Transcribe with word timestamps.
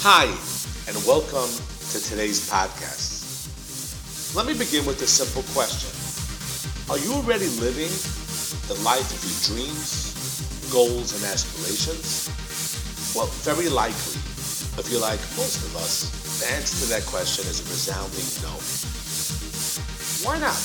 Hi, 0.00 0.26
and 0.86 0.96
welcome 1.06 1.48
to 1.90 1.98
today's 1.98 2.48
podcast. 2.50 3.24
Let 4.36 4.46
me 4.46 4.52
begin 4.52 4.84
with 4.84 5.00
a 5.00 5.06
simple 5.06 5.42
question 5.56 5.88
Are 6.92 6.98
you 7.00 7.14
already 7.14 7.48
living 7.58 7.90
the 8.68 8.76
life 8.84 9.08
of 9.08 9.18
your 9.24 9.56
dreams, 9.56 10.12
goals, 10.70 11.16
and 11.16 11.24
aspirations? 11.24 12.28
Well, 13.16 13.26
very 13.40 13.70
likely, 13.70 14.20
if 14.78 14.86
you're 14.92 15.00
like 15.00 15.18
most 15.34 15.64
of 15.64 15.74
us, 15.76 16.12
the 16.44 16.52
answer 16.52 16.84
to 16.84 16.90
that 16.92 17.06
question 17.06 17.46
is 17.48 17.64
a 17.64 17.66
resounding 17.72 18.28
no. 18.44 18.52
Why 20.28 20.38
not? 20.38 20.60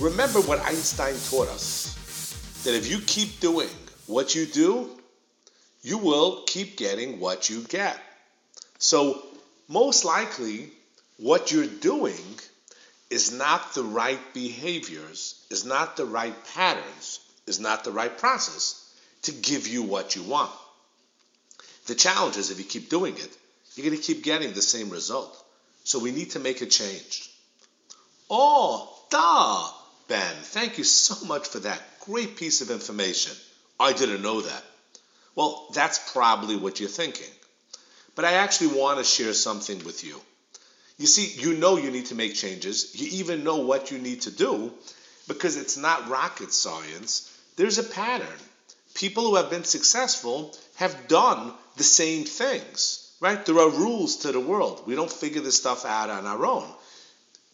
Remember 0.00 0.40
what 0.46 0.60
Einstein 0.64 1.16
taught 1.28 1.48
us 1.48 1.90
that 2.62 2.74
if 2.74 2.88
you 2.88 3.00
keep 3.00 3.40
doing 3.40 3.68
what 4.06 4.34
you 4.34 4.46
do, 4.46 4.90
you 5.82 5.98
will 5.98 6.42
keep 6.46 6.76
getting 6.76 7.20
what 7.20 7.50
you 7.50 7.62
get. 7.62 7.98
So, 8.78 9.22
most 9.68 10.04
likely, 10.04 10.70
what 11.18 11.52
you're 11.52 11.66
doing 11.66 12.38
is 13.10 13.32
not 13.32 13.74
the 13.74 13.82
right 13.82 14.20
behaviors, 14.32 15.46
is 15.50 15.64
not 15.64 15.96
the 15.96 16.04
right 16.04 16.34
patterns, 16.54 17.20
is 17.46 17.60
not 17.60 17.84
the 17.84 17.92
right 17.92 18.16
process 18.18 18.80
to 19.22 19.32
give 19.32 19.68
you 19.68 19.82
what 19.82 20.16
you 20.16 20.22
want. 20.22 20.50
The 21.86 21.94
challenge 21.94 22.36
is 22.36 22.50
if 22.50 22.58
you 22.58 22.64
keep 22.64 22.88
doing 22.88 23.14
it, 23.16 23.36
you're 23.74 23.86
going 23.86 23.96
to 23.96 24.02
keep 24.02 24.22
getting 24.22 24.52
the 24.52 24.62
same 24.62 24.90
result. 24.90 25.44
So 25.84 25.98
we 25.98 26.12
need 26.12 26.30
to 26.30 26.38
make 26.38 26.62
a 26.62 26.66
change. 26.66 27.30
Oh, 28.30 28.90
da, 29.10 29.68
Ben, 30.08 30.34
thank 30.42 30.78
you 30.78 30.84
so 30.84 31.26
much 31.26 31.48
for 31.48 31.60
that 31.60 31.80
great 32.00 32.36
piece 32.36 32.62
of 32.62 32.70
information. 32.70 33.36
I 33.78 33.92
didn't 33.92 34.22
know 34.22 34.40
that. 34.40 34.62
Well, 35.34 35.66
that's 35.74 36.12
probably 36.12 36.56
what 36.56 36.80
you're 36.80 36.88
thinking. 36.88 37.30
But 38.14 38.24
I 38.24 38.34
actually 38.34 38.78
want 38.78 38.98
to 38.98 39.04
share 39.04 39.32
something 39.32 39.84
with 39.84 40.04
you. 40.04 40.20
You 40.96 41.06
see, 41.06 41.26
you 41.40 41.54
know 41.54 41.76
you 41.76 41.90
need 41.90 42.06
to 42.06 42.14
make 42.14 42.34
changes. 42.34 42.94
You 42.94 43.20
even 43.20 43.42
know 43.42 43.56
what 43.56 43.90
you 43.90 43.98
need 43.98 44.22
to 44.22 44.30
do 44.30 44.72
because 45.26 45.56
it's 45.56 45.76
not 45.76 46.08
rocket 46.08 46.52
science. 46.52 47.30
There's 47.56 47.78
a 47.78 47.82
pattern. 47.82 48.38
People 48.94 49.24
who 49.24 49.34
have 49.36 49.50
been 49.50 49.64
successful 49.64 50.56
have 50.76 51.08
done 51.08 51.52
the 51.76 51.82
same 51.82 52.24
things, 52.24 53.12
right? 53.20 53.44
There 53.44 53.58
are 53.58 53.70
rules 53.70 54.18
to 54.18 54.30
the 54.30 54.38
world. 54.38 54.84
We 54.86 54.94
don't 54.94 55.10
figure 55.10 55.40
this 55.40 55.56
stuff 55.56 55.84
out 55.84 56.10
on 56.10 56.26
our 56.26 56.46
own. 56.46 56.68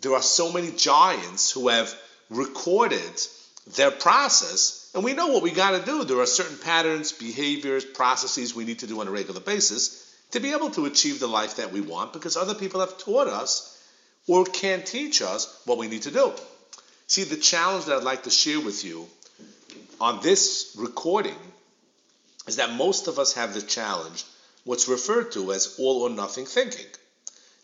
There 0.00 0.14
are 0.14 0.22
so 0.22 0.52
many 0.52 0.70
giants 0.72 1.50
who 1.50 1.68
have 1.68 1.94
recorded 2.28 3.20
their 3.76 3.90
process 3.90 4.79
and 4.94 5.04
we 5.04 5.12
know 5.12 5.28
what 5.28 5.42
we 5.42 5.52
got 5.52 5.78
to 5.78 5.84
do. 5.84 6.04
There 6.04 6.20
are 6.20 6.26
certain 6.26 6.58
patterns, 6.58 7.12
behaviors, 7.12 7.84
processes 7.84 8.54
we 8.54 8.64
need 8.64 8.80
to 8.80 8.86
do 8.86 9.00
on 9.00 9.08
a 9.08 9.10
regular 9.10 9.40
basis 9.40 10.14
to 10.32 10.40
be 10.40 10.52
able 10.52 10.70
to 10.70 10.86
achieve 10.86 11.20
the 11.20 11.26
life 11.26 11.56
that 11.56 11.72
we 11.72 11.80
want 11.80 12.12
because 12.12 12.36
other 12.36 12.54
people 12.54 12.80
have 12.80 12.98
taught 12.98 13.28
us 13.28 13.76
or 14.26 14.44
can 14.44 14.82
teach 14.82 15.22
us 15.22 15.60
what 15.64 15.78
we 15.78 15.88
need 15.88 16.02
to 16.02 16.10
do. 16.10 16.32
See, 17.06 17.24
the 17.24 17.36
challenge 17.36 17.86
that 17.86 17.96
I'd 17.96 18.04
like 18.04 18.24
to 18.24 18.30
share 18.30 18.60
with 18.60 18.84
you 18.84 19.06
on 20.00 20.20
this 20.22 20.74
recording 20.78 21.36
is 22.46 22.56
that 22.56 22.72
most 22.72 23.06
of 23.08 23.18
us 23.18 23.34
have 23.34 23.54
the 23.54 23.62
challenge, 23.62 24.24
what's 24.64 24.88
referred 24.88 25.32
to 25.32 25.52
as 25.52 25.76
all 25.78 26.02
or 26.02 26.10
nothing 26.10 26.46
thinking. 26.46 26.86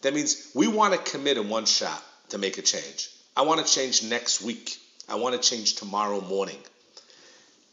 That 0.02 0.14
means 0.14 0.50
we 0.54 0.68
want 0.68 0.94
to 0.94 1.10
commit 1.10 1.38
in 1.38 1.48
one 1.48 1.64
shot 1.64 2.02
to 2.30 2.38
make 2.38 2.58
a 2.58 2.62
change. 2.62 3.10
I 3.36 3.42
want 3.42 3.64
to 3.64 3.72
change 3.72 4.02
next 4.02 4.42
week. 4.42 4.76
I 5.08 5.16
want 5.16 5.40
to 5.40 5.48
change 5.48 5.74
tomorrow 5.74 6.20
morning. 6.20 6.58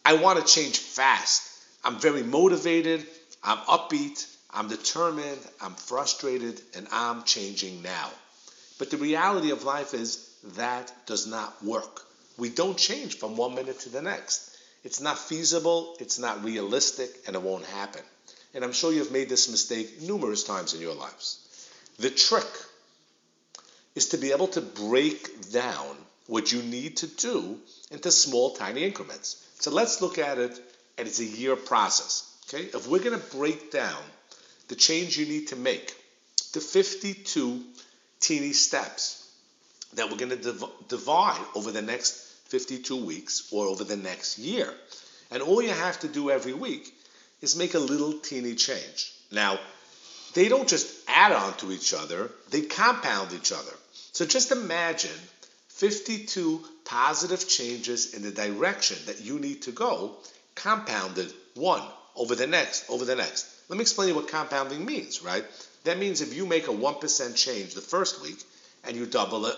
I 0.06 0.16
want 0.16 0.40
to 0.40 0.53
change 0.53 0.78
fast. 0.78 1.50
I'm 1.84 2.00
very 2.00 2.24
motivated. 2.24 3.06
I'm 3.44 3.58
upbeat. 3.59 4.28
I'm 4.52 4.68
determined. 4.68 5.40
I'm 5.62 5.75
frustrated. 5.75 6.62
And 6.75 6.88
I'm 6.91 7.24
changing 7.24 7.81
now. 7.81 8.09
But 8.80 8.90
the 8.90 8.97
reality 8.97 9.52
of 9.52 9.63
life 9.63 9.94
is 9.94 10.30
that 10.56 10.92
does 11.06 11.28
not 11.28 11.63
work. 11.63 12.02
We 12.38 12.50
don't 12.50 12.78
change 12.78 13.18
from 13.18 13.38
one 13.38 13.56
minute 13.56 13.80
to 13.81 13.90
the 13.90 14.02
next. 14.02 14.58
It's 14.84 15.00
not 15.00 15.18
feasible, 15.18 15.96
it's 16.00 16.19
not 16.19 16.44
realistic, 16.44 17.09
and 17.25 17.36
it 17.36 17.42
won't 17.42 17.66
happen. 17.66 18.02
And 18.53 18.63
I'm 18.63 18.74
sure 18.74 18.92
you've 18.92 19.12
made 19.12 19.30
this 19.30 19.50
mistake 19.50 20.02
numerous 20.02 20.44
times 20.44 20.74
in 20.74 20.81
your 20.81 20.94
lives. 20.94 21.40
The 22.00 22.09
trick 22.09 22.47
is 23.96 24.09
to 24.09 24.18
be 24.18 24.31
able 24.31 24.47
to 24.47 24.62
break 24.62 25.52
down 25.52 25.96
what 26.28 26.52
you 26.52 26.62
need 26.63 26.97
to 26.97 27.08
do 27.08 27.59
into 27.92 28.12
small, 28.12 28.56
tiny 28.56 28.84
increments. 28.84 29.43
So 29.59 29.72
let's 29.72 30.02
look 30.02 30.18
at 30.18 30.38
it, 30.38 30.59
and 30.97 31.08
it's 31.08 31.19
a 31.19 31.25
year 31.25 31.56
process. 31.56 32.30
Okay, 32.47 32.66
if 32.66 32.88
we're 32.88 33.00
going 33.00 33.19
to 33.19 33.36
break 33.36 33.72
down 33.72 34.02
the 34.68 34.75
change 34.75 35.18
you 35.18 35.25
need 35.25 35.47
to 35.50 35.56
make 35.56 35.96
to 36.53 36.59
52 36.59 37.62
teeny 38.19 38.53
steps 38.53 39.31
that 39.96 40.09
we're 40.09 40.18
going 40.18 40.31
to 40.31 40.38
div- 40.38 40.88
divide 40.88 41.44
over 41.56 41.72
the 41.72 41.81
next 41.81 42.13
52 42.50 43.06
weeks 43.06 43.50
or 43.52 43.68
over 43.68 43.84
the 43.84 43.97
next 43.97 44.38
year. 44.38 44.72
And 45.31 45.42
all 45.42 45.62
you 45.62 45.69
have 45.69 46.00
to 46.02 46.08
do 46.08 46.30
every 46.30 46.53
week 46.53 46.94
is 47.42 47.56
make 47.56 47.74
a 47.74 47.80
little 47.80 48.13
teeny 48.13 48.56
change. 48.56 49.13
Now, 49.31 49.59
they 50.34 50.50
don't 50.50 50.68
just 50.68 50.88
add 51.08 51.31
on 51.31 51.53
to 51.58 51.72
each 51.72 51.94
other, 51.94 52.31
they 52.50 52.62
compound 52.62 53.34
each 53.34 53.52
other. 53.52 53.74
So 54.12 54.25
just 54.25 54.52
imagine 54.52 55.12
52 55.83 56.63
positive 56.85 57.45
changes 57.45 58.13
in 58.13 58.21
the 58.21 58.31
direction 58.31 58.95
that 59.05 59.19
you 59.19 59.38
need 59.38 59.63
to 59.63 59.71
go, 59.73 60.16
compounded 60.55 61.29
one 61.55 61.83
over 62.16 62.35
the 62.35 62.47
next, 62.47 62.89
over 62.89 63.03
the 63.03 63.17
next. 63.17 63.45
Let 63.67 63.75
me 63.75 63.81
explain 63.81 64.07
you 64.07 64.16
what 64.16 64.29
compounding 64.29 64.85
means, 64.85 65.21
right? 65.21 65.44
That 65.83 65.99
means 65.99 66.21
if 66.21 66.33
you 66.33 66.45
make 66.45 66.69
a 66.69 66.71
1% 66.71 67.35
change 67.35 67.73
the 67.73 67.81
first 67.81 68.21
week 68.21 68.41
and 68.85 68.95
you 68.95 69.05
double 69.05 69.45
it, 69.45 69.57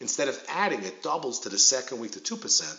instead 0.00 0.26
of 0.26 0.44
adding 0.48 0.82
it 0.82 1.00
doubles 1.00 1.38
to 1.42 1.48
the 1.48 1.58
second 1.58 2.00
week 2.00 2.20
to 2.20 2.36
2%, 2.36 2.76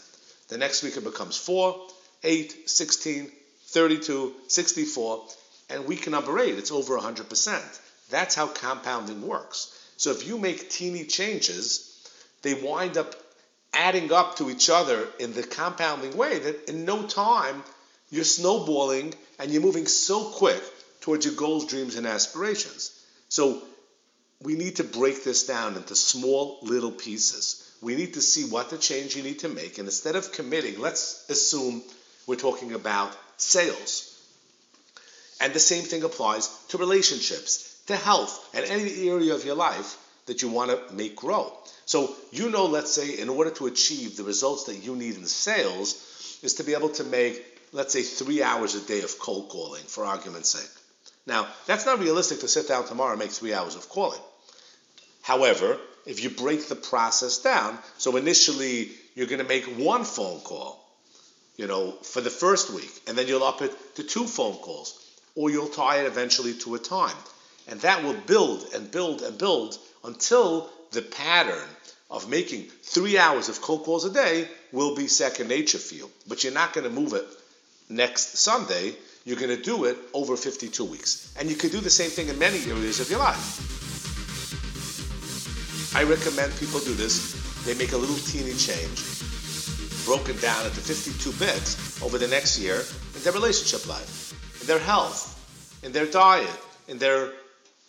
the 0.49 0.57
next 0.57 0.83
week 0.83 0.97
it 0.97 1.05
becomes 1.05 1.37
4, 1.37 1.87
8, 2.21 2.69
16, 2.69 3.31
32, 3.67 4.33
64, 4.49 5.25
and 5.69 5.85
week 5.85 6.09
number 6.09 6.37
8 6.37 6.57
it's 6.57 6.71
over 6.71 6.99
100%. 6.99 7.79
That's 8.09 8.35
how 8.35 8.47
compounding 8.47 9.25
works. 9.25 9.73
So 9.95 10.11
if 10.11 10.27
you 10.27 10.37
make 10.37 10.69
teeny 10.69 11.05
changes, 11.05 11.91
they 12.43 12.53
wind 12.53 12.97
up 12.97 13.15
adding 13.73 14.11
up 14.11 14.37
to 14.37 14.49
each 14.49 14.69
other 14.69 15.07
in 15.19 15.33
the 15.33 15.43
compounding 15.43 16.15
way 16.15 16.37
that 16.37 16.69
in 16.69 16.85
no 16.85 17.07
time 17.07 17.63
you're 18.11 18.23
snowballing 18.23 19.13
and 19.39 19.51
you're 19.51 19.61
moving 19.61 19.87
so 19.87 20.25
quick 20.25 20.61
towards 21.01 21.25
your 21.25 21.33
goals, 21.33 21.65
dreams, 21.65 21.95
and 21.95 22.05
aspirations. 22.05 23.03
So 23.29 23.63
we 24.41 24.55
need 24.55 24.75
to 24.75 24.83
break 24.83 25.23
this 25.23 25.47
down 25.47 25.75
into 25.75 25.95
small 25.95 26.59
little 26.61 26.91
pieces. 26.91 27.71
We 27.81 27.95
need 27.95 28.13
to 28.13 28.21
see 28.21 28.45
what 28.45 28.69
the 28.69 28.77
change 28.77 29.15
you 29.15 29.23
need 29.23 29.39
to 29.39 29.49
make. 29.49 29.79
And 29.79 29.87
instead 29.87 30.15
of 30.15 30.31
committing, 30.31 30.79
let's 30.79 31.29
assume 31.29 31.81
we're 32.27 32.35
talking 32.35 32.73
about 32.73 33.17
sales. 33.37 34.09
And 35.41 35.53
the 35.53 35.59
same 35.59 35.83
thing 35.83 36.03
applies 36.03 36.47
to 36.69 36.77
relationships, 36.77 37.81
to 37.87 37.95
health, 37.95 38.49
and 38.53 38.63
any 38.65 39.09
area 39.09 39.33
of 39.33 39.43
your 39.43 39.55
life 39.55 39.97
that 40.27 40.41
you 40.41 40.49
want 40.49 40.71
to 40.71 40.93
make 40.93 41.15
grow. 41.15 41.51
So 41.93 42.15
you 42.31 42.49
know, 42.49 42.65
let's 42.65 42.91
say, 42.91 43.19
in 43.19 43.29
order 43.29 43.51
to 43.51 43.67
achieve 43.67 44.17
the 44.17 44.23
results 44.23 44.63
that 44.63 44.77
you 44.77 44.95
need 44.95 45.15
in 45.15 45.27
sales, 45.27 46.39
is 46.41 46.55
to 46.55 46.63
be 46.63 46.73
able 46.73 46.89
to 46.89 47.03
make, 47.03 47.45
let's 47.71 47.93
say, 47.93 48.01
three 48.01 48.41
hours 48.41 48.73
a 48.73 48.81
day 48.81 49.01
of 49.03 49.19
cold 49.19 49.49
calling, 49.49 49.83
for 49.83 50.03
argument's 50.03 50.49
sake. 50.49 50.71
Now, 51.27 51.45
that's 51.67 51.85
not 51.85 51.99
realistic 51.99 52.39
to 52.39 52.47
sit 52.47 52.67
down 52.67 52.87
tomorrow 52.87 53.11
and 53.11 53.19
make 53.19 53.29
three 53.29 53.53
hours 53.53 53.75
of 53.75 53.89
calling. 53.89 54.19
However, 55.21 55.77
if 56.07 56.23
you 56.23 56.31
break 56.31 56.67
the 56.67 56.73
process 56.75 57.37
down, 57.37 57.77
so 57.99 58.17
initially 58.17 58.89
you're 59.13 59.27
going 59.27 59.45
to 59.47 59.47
make 59.47 59.65
one 59.77 60.03
phone 60.03 60.39
call, 60.39 60.83
you 61.57 61.67
know, 61.67 61.91
for 62.01 62.21
the 62.21 62.31
first 62.31 62.71
week, 62.71 63.03
and 63.05 63.15
then 63.15 63.27
you'll 63.27 63.43
up 63.43 63.61
it 63.61 63.71
to 63.97 64.03
two 64.03 64.25
phone 64.25 64.55
calls, 64.55 64.99
or 65.35 65.51
you'll 65.51 65.67
tie 65.67 65.99
it 65.99 66.07
eventually 66.07 66.55
to 66.55 66.73
a 66.73 66.79
time. 66.79 67.17
And 67.67 67.79
that 67.81 68.03
will 68.03 68.17
build 68.25 68.65
and 68.73 68.89
build 68.89 69.21
and 69.21 69.37
build 69.37 69.77
until 70.03 70.71
the 70.89 71.03
pattern 71.03 71.69
of 72.13 72.29
making 72.29 72.61
three 72.83 73.17
hours 73.17 73.49
of 73.49 73.59
cold 73.59 73.83
calls 73.83 74.05
a 74.05 74.13
day 74.13 74.47
will 74.71 74.95
be 74.95 75.07
second 75.07 75.47
nature 75.47 75.79
for 75.79 75.95
you. 75.95 76.09
But 76.27 76.43
you're 76.43 76.53
not 76.53 76.71
going 76.71 76.83
to 76.85 76.93
move 76.93 77.13
it 77.13 77.25
next 77.89 78.37
Sunday, 78.37 78.95
you're 79.25 79.39
going 79.39 79.55
to 79.55 79.61
do 79.61 79.85
it 79.85 79.97
over 80.13 80.37
52 80.37 80.85
weeks. 80.85 81.33
And 81.39 81.49
you 81.49 81.55
can 81.55 81.71
do 81.71 81.79
the 81.79 81.89
same 81.89 82.11
thing 82.11 82.29
in 82.29 82.37
many 82.37 82.59
areas 82.69 82.99
of 82.99 83.09
your 83.09 83.19
life. 83.19 83.81
I 85.95 86.03
recommend 86.03 86.55
people 86.57 86.79
do 86.81 86.93
this. 86.93 87.33
They 87.65 87.73
make 87.75 87.93
a 87.93 87.97
little 87.97 88.15
teeny 88.15 88.53
change, 88.53 89.01
broken 90.05 90.37
down 90.37 90.65
into 90.65 90.81
52 90.81 91.31
bits 91.33 92.01
over 92.03 92.19
the 92.19 92.27
next 92.27 92.59
year 92.59 92.83
in 93.15 93.23
their 93.23 93.33
relationship 93.33 93.87
life, 93.87 94.61
in 94.61 94.67
their 94.67 94.79
health, 94.79 95.33
in 95.83 95.91
their 95.91 96.05
diet, 96.05 96.59
in 96.87 96.99
their, 96.99 97.31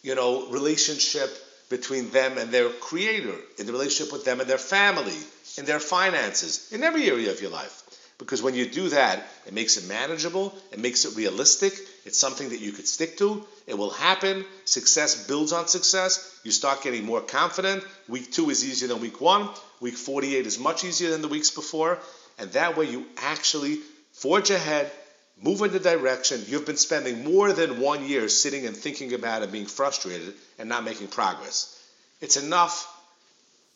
you 0.02 0.14
know, 0.14 0.46
relationship 0.48 1.43
between 1.76 2.10
them 2.10 2.38
and 2.38 2.52
their 2.52 2.68
creator, 2.68 3.34
in 3.58 3.66
the 3.66 3.72
relationship 3.72 4.12
with 4.12 4.24
them 4.24 4.38
and 4.38 4.48
their 4.48 4.58
family, 4.58 5.18
in 5.58 5.64
their 5.64 5.80
finances, 5.80 6.70
in 6.72 6.84
every 6.84 7.10
area 7.10 7.32
of 7.32 7.40
your 7.42 7.50
life. 7.50 7.82
Because 8.16 8.40
when 8.42 8.54
you 8.54 8.70
do 8.70 8.90
that, 8.90 9.26
it 9.44 9.52
makes 9.52 9.76
it 9.76 9.88
manageable, 9.88 10.54
it 10.70 10.78
makes 10.78 11.04
it 11.04 11.16
realistic, 11.16 11.72
it's 12.04 12.18
something 12.18 12.50
that 12.50 12.60
you 12.60 12.70
could 12.70 12.86
stick 12.86 13.18
to, 13.18 13.44
it 13.66 13.76
will 13.76 13.90
happen. 13.90 14.44
Success 14.64 15.26
builds 15.26 15.52
on 15.52 15.66
success. 15.66 16.38
You 16.44 16.52
start 16.52 16.82
getting 16.82 17.04
more 17.04 17.22
confident. 17.22 17.82
Week 18.08 18.30
two 18.30 18.50
is 18.50 18.64
easier 18.64 18.88
than 18.88 19.00
week 19.00 19.20
one. 19.20 19.48
Week 19.80 19.96
48 19.96 20.46
is 20.46 20.58
much 20.58 20.84
easier 20.84 21.10
than 21.10 21.22
the 21.22 21.28
weeks 21.28 21.50
before. 21.50 21.98
And 22.38 22.52
that 22.52 22.76
way 22.76 22.86
you 22.88 23.04
actually 23.16 23.78
forge 24.12 24.50
ahead, 24.50 24.92
move 25.42 25.60
in 25.62 25.72
the 25.72 25.80
direction. 25.80 26.42
You've 26.46 26.66
been 26.66 26.76
spending 26.76 27.24
more 27.24 27.52
than 27.52 27.80
one 27.80 28.06
year 28.06 28.28
sitting 28.28 28.66
and 28.66 28.76
thinking 28.76 29.12
about 29.14 29.42
and 29.42 29.52
being 29.52 29.66
frustrated, 29.66 30.34
and 30.58 30.68
not 30.68 30.84
making 30.84 31.08
progress. 31.08 31.80
It's 32.20 32.36
enough 32.36 32.90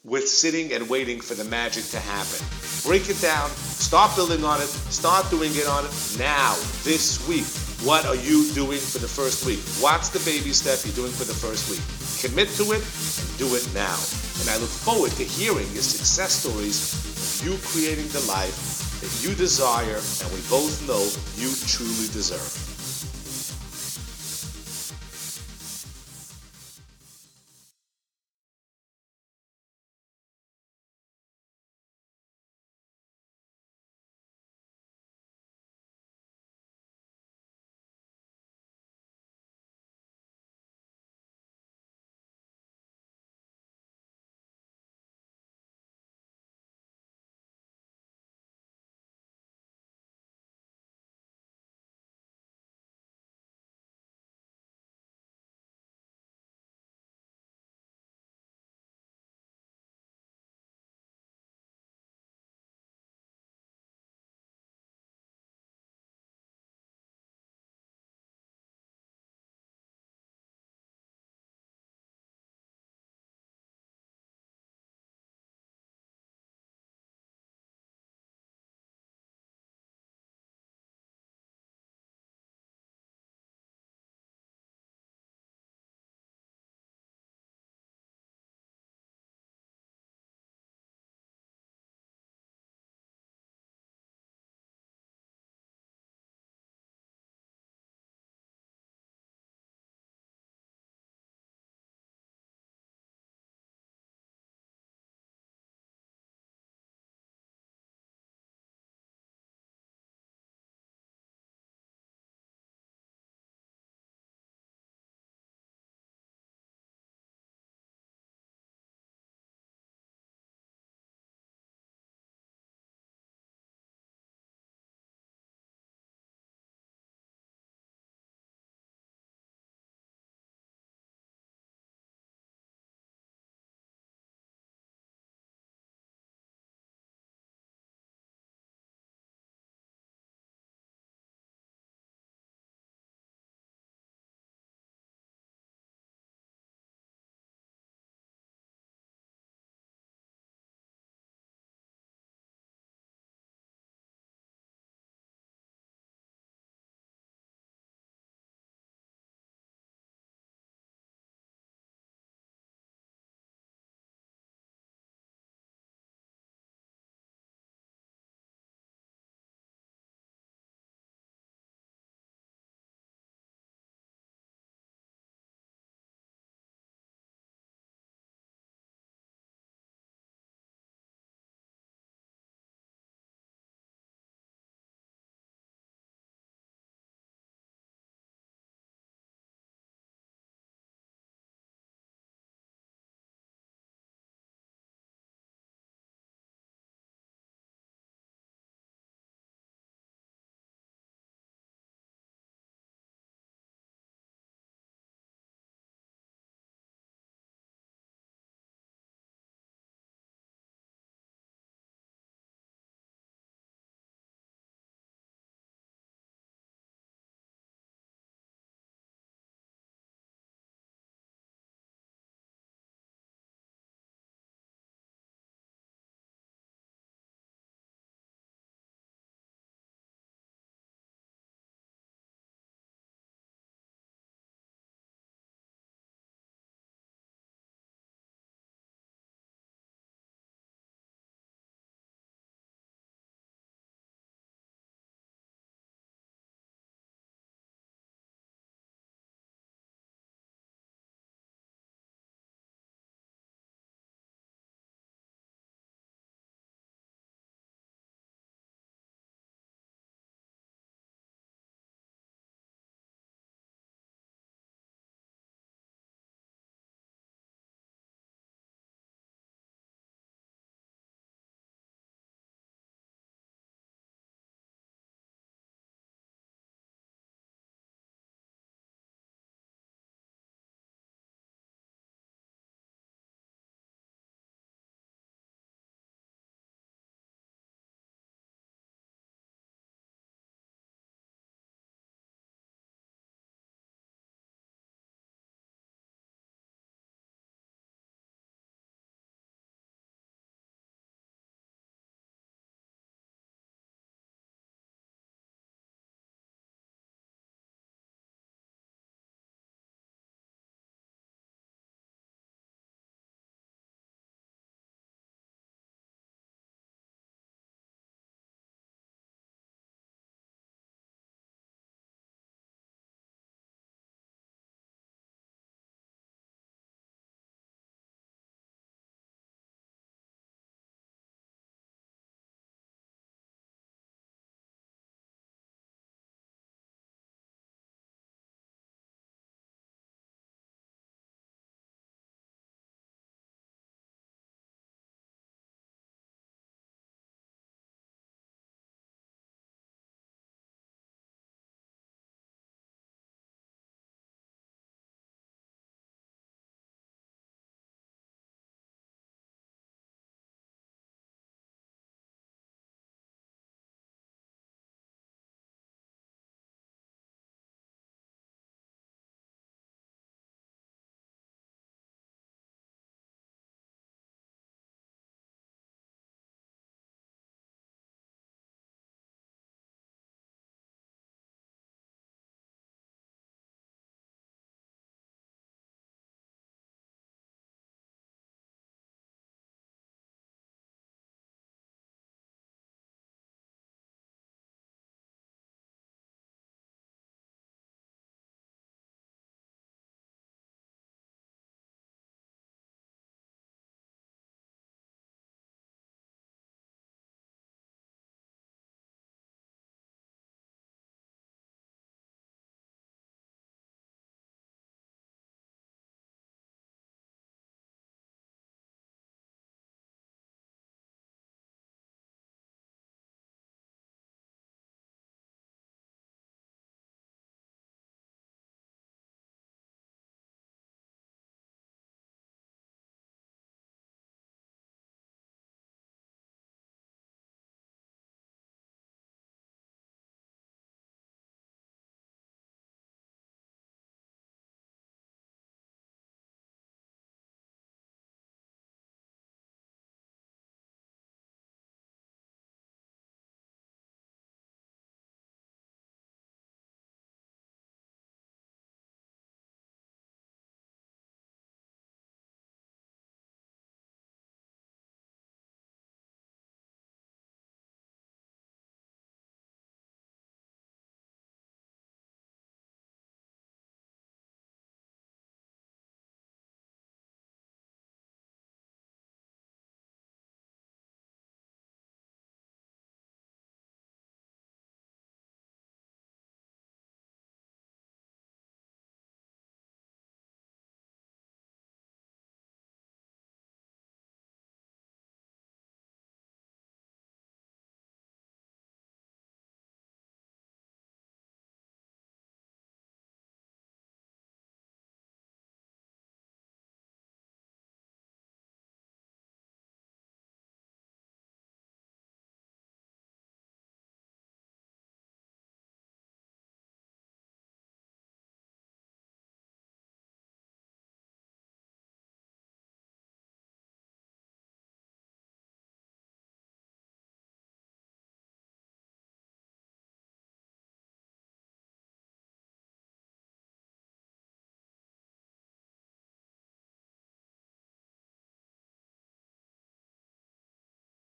with 0.05 0.29
sitting 0.29 0.73
and 0.73 0.89
waiting 0.89 1.21
for 1.21 1.35
the 1.35 1.45
magic 1.45 1.85
to 1.87 1.99
happen. 1.99 2.45
Break 2.85 3.11
it 3.11 3.21
down, 3.21 3.51
start 3.51 4.15
building 4.15 4.45
on 4.45 4.61
it, 4.61 4.69
start 4.69 5.29
doing 5.31 5.51
it 5.55 5.67
on 5.67 5.85
it 5.85 6.17
now, 6.19 6.55
this 6.85 7.27
week. 7.29 7.45
What 7.87 8.07
are 8.07 8.17
you 8.17 8.51
doing 8.55 8.79
for 8.79 8.99
the 8.99 9.09
first 9.09 9.47
week? 9.47 9.61
What's 9.83 10.09
the 10.09 10.19
baby 10.21 10.53
step 10.53 10.79
you're 10.85 10.95
doing 10.95 11.13
for 11.13 11.25
the 11.25 11.35
first 11.35 11.71
week? 11.71 11.83
Commit 12.23 12.49
to 12.59 12.73
it 12.75 12.83
and 12.83 13.39
do 13.39 13.55
it 13.55 13.69
now. 13.75 13.99
And 14.41 14.51
I 14.51 14.57
look 14.59 14.71
forward 14.71 15.11
to 15.13 15.25
hearing 15.25 15.67
your 15.75 15.83
success 15.83 16.33
stories 16.33 16.95
of 16.95 17.47
you 17.47 17.59
creating 17.71 18.09
the 18.09 18.21
life 18.27 18.78
that 19.01 19.25
you 19.25 19.35
desire 19.35 20.01
and 20.25 20.33
we 20.33 20.41
both 20.51 20.83
know 20.87 21.03
you 21.37 21.55
truly 21.67 22.09
deserve. 22.13 22.68